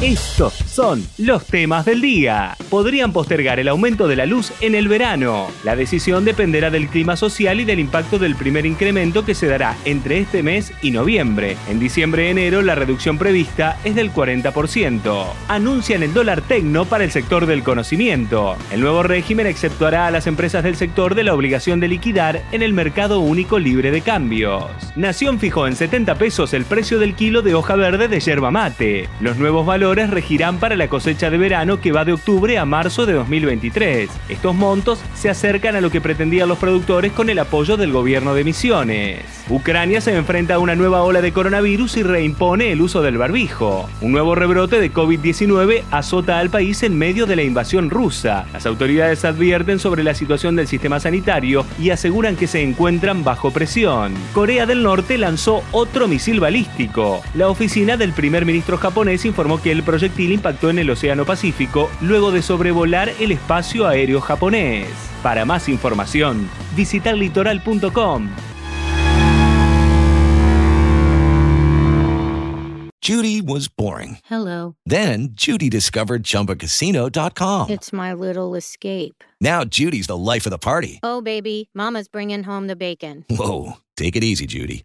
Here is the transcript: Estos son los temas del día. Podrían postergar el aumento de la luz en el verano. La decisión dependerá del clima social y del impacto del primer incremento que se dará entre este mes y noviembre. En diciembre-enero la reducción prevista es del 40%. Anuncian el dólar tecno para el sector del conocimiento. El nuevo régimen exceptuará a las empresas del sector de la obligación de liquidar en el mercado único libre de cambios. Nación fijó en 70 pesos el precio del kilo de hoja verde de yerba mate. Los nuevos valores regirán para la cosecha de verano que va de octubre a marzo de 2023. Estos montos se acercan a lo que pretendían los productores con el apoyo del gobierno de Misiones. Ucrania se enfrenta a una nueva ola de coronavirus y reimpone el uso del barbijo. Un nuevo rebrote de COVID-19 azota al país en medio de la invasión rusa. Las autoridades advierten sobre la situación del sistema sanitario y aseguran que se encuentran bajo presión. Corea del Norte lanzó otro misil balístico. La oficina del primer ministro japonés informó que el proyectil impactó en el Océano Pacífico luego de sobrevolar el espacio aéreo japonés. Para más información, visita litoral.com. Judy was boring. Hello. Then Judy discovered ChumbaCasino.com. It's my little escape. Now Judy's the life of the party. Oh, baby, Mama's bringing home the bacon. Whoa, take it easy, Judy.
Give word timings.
Estos 0.00 0.52
son 0.54 1.04
los 1.18 1.44
temas 1.44 1.84
del 1.84 2.00
día. 2.00 2.56
Podrían 2.70 3.12
postergar 3.12 3.58
el 3.58 3.66
aumento 3.66 4.06
de 4.06 4.14
la 4.14 4.26
luz 4.26 4.52
en 4.60 4.76
el 4.76 4.86
verano. 4.86 5.48
La 5.64 5.74
decisión 5.74 6.24
dependerá 6.24 6.70
del 6.70 6.86
clima 6.86 7.16
social 7.16 7.58
y 7.58 7.64
del 7.64 7.80
impacto 7.80 8.16
del 8.20 8.36
primer 8.36 8.64
incremento 8.64 9.24
que 9.24 9.34
se 9.34 9.48
dará 9.48 9.76
entre 9.84 10.20
este 10.20 10.44
mes 10.44 10.72
y 10.82 10.92
noviembre. 10.92 11.56
En 11.68 11.80
diciembre-enero 11.80 12.62
la 12.62 12.76
reducción 12.76 13.18
prevista 13.18 13.76
es 13.82 13.96
del 13.96 14.12
40%. 14.12 15.24
Anuncian 15.48 16.04
el 16.04 16.14
dólar 16.14 16.42
tecno 16.42 16.84
para 16.84 17.02
el 17.02 17.10
sector 17.10 17.46
del 17.46 17.64
conocimiento. 17.64 18.56
El 18.70 18.82
nuevo 18.82 19.02
régimen 19.02 19.48
exceptuará 19.48 20.06
a 20.06 20.12
las 20.12 20.28
empresas 20.28 20.62
del 20.62 20.76
sector 20.76 21.16
de 21.16 21.24
la 21.24 21.34
obligación 21.34 21.80
de 21.80 21.88
liquidar 21.88 22.44
en 22.52 22.62
el 22.62 22.72
mercado 22.72 23.18
único 23.18 23.58
libre 23.58 23.90
de 23.90 24.02
cambios. 24.02 24.62
Nación 24.94 25.40
fijó 25.40 25.66
en 25.66 25.74
70 25.74 26.14
pesos 26.14 26.54
el 26.54 26.64
precio 26.66 27.00
del 27.00 27.16
kilo 27.16 27.42
de 27.42 27.56
hoja 27.56 27.74
verde 27.74 28.06
de 28.06 28.20
yerba 28.20 28.52
mate. 28.52 29.08
Los 29.20 29.38
nuevos 29.38 29.66
valores 29.66 29.87
regirán 29.94 30.58
para 30.58 30.76
la 30.76 30.88
cosecha 30.88 31.30
de 31.30 31.38
verano 31.38 31.80
que 31.80 31.92
va 31.92 32.04
de 32.04 32.12
octubre 32.12 32.58
a 32.58 32.64
marzo 32.64 33.06
de 33.06 33.14
2023. 33.14 34.10
Estos 34.28 34.54
montos 34.54 35.00
se 35.14 35.30
acercan 35.30 35.76
a 35.76 35.80
lo 35.80 35.90
que 35.90 36.00
pretendían 36.00 36.48
los 36.48 36.58
productores 36.58 37.12
con 37.12 37.30
el 37.30 37.38
apoyo 37.38 37.76
del 37.76 37.92
gobierno 37.92 38.34
de 38.34 38.44
Misiones. 38.44 39.22
Ucrania 39.48 40.00
se 40.00 40.14
enfrenta 40.14 40.54
a 40.54 40.58
una 40.58 40.76
nueva 40.76 41.02
ola 41.02 41.22
de 41.22 41.32
coronavirus 41.32 41.96
y 41.96 42.02
reimpone 42.02 42.70
el 42.70 42.82
uso 42.82 43.00
del 43.02 43.16
barbijo. 43.16 43.88
Un 44.02 44.12
nuevo 44.12 44.34
rebrote 44.34 44.78
de 44.78 44.92
COVID-19 44.92 45.84
azota 45.90 46.38
al 46.38 46.50
país 46.50 46.82
en 46.82 46.98
medio 46.98 47.26
de 47.26 47.36
la 47.36 47.42
invasión 47.42 47.88
rusa. 47.88 48.46
Las 48.52 48.66
autoridades 48.66 49.24
advierten 49.24 49.78
sobre 49.78 50.04
la 50.04 50.14
situación 50.14 50.54
del 50.54 50.68
sistema 50.68 51.00
sanitario 51.00 51.64
y 51.78 51.90
aseguran 51.90 52.36
que 52.36 52.46
se 52.46 52.62
encuentran 52.62 53.24
bajo 53.24 53.50
presión. 53.50 54.12
Corea 54.34 54.66
del 54.66 54.82
Norte 54.82 55.16
lanzó 55.16 55.62
otro 55.72 56.08
misil 56.08 56.40
balístico. 56.40 57.22
La 57.34 57.48
oficina 57.48 57.96
del 57.96 58.12
primer 58.12 58.44
ministro 58.44 58.76
japonés 58.76 59.24
informó 59.24 59.60
que 59.62 59.72
el 59.72 59.77
proyectil 59.82 60.32
impactó 60.32 60.70
en 60.70 60.78
el 60.78 60.90
Océano 60.90 61.24
Pacífico 61.24 61.90
luego 62.00 62.30
de 62.32 62.42
sobrevolar 62.42 63.10
el 63.20 63.32
espacio 63.32 63.86
aéreo 63.86 64.20
japonés. 64.20 64.88
Para 65.22 65.44
más 65.44 65.68
información, 65.68 66.48
visita 66.76 67.12
litoral.com. 67.12 68.28
Judy 73.08 73.40
was 73.40 73.68
boring. 73.68 74.18
Hello. 74.24 74.76
Then 74.84 75.30
Judy 75.32 75.70
discovered 75.70 76.24
ChumbaCasino.com. 76.24 77.70
It's 77.70 77.90
my 77.90 78.12
little 78.12 78.54
escape. 78.54 79.24
Now 79.40 79.64
Judy's 79.64 80.08
the 80.08 80.16
life 80.16 80.44
of 80.44 80.50
the 80.50 80.58
party. 80.58 81.00
Oh, 81.02 81.22
baby, 81.22 81.70
Mama's 81.74 82.08
bringing 82.08 82.42
home 82.42 82.66
the 82.66 82.76
bacon. 82.76 83.24
Whoa, 83.30 83.78
take 83.96 84.14
it 84.14 84.22
easy, 84.22 84.44
Judy. 84.44 84.84